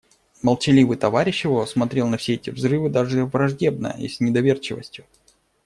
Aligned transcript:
Молчаливый 0.41 0.97
товарищ 0.97 1.45
его 1.45 1.63
смотрел 1.67 2.07
на 2.07 2.17
все 2.17 2.33
эти 2.33 2.49
взрывы 2.49 2.89
даже 2.89 3.23
враждебно 3.25 3.95
и 3.99 4.07
с 4.09 4.19
недоверчивостью. 4.19 5.05